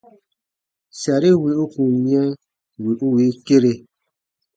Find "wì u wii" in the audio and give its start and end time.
2.83-3.33